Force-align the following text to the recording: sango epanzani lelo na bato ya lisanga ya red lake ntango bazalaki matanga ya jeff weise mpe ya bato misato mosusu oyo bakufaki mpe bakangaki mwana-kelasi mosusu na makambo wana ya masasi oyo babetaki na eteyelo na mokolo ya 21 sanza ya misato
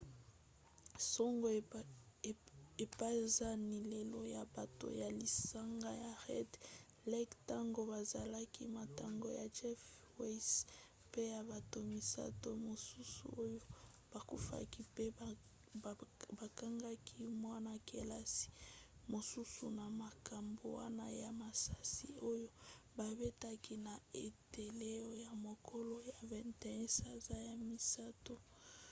sango 1.13 1.47
epanzani 2.85 3.77
lelo 3.93 4.19
na 4.35 4.41
bato 4.55 4.87
ya 5.01 5.09
lisanga 5.19 5.89
ya 6.05 6.13
red 6.29 6.51
lake 7.11 7.35
ntango 7.43 7.81
bazalaki 7.93 8.63
matanga 8.79 9.29
ya 9.39 9.45
jeff 9.57 9.81
weise 10.19 10.59
mpe 11.07 11.21
ya 11.33 11.41
bato 11.51 11.77
misato 11.93 12.49
mosusu 12.67 13.21
oyo 13.43 13.61
bakufaki 14.11 14.79
mpe 14.89 15.03
bakangaki 16.39 17.17
mwana-kelasi 17.41 18.47
mosusu 19.13 19.63
na 19.79 19.85
makambo 20.03 20.63
wana 20.79 21.05
ya 21.21 21.29
masasi 21.41 22.07
oyo 22.31 22.47
babetaki 22.97 23.75
na 23.87 23.93
eteyelo 24.25 25.11
na 25.25 25.31
mokolo 25.45 25.93
ya 26.11 26.17
21 26.29 26.95
sanza 26.97 27.35
ya 27.47 27.55
misato 27.69 28.35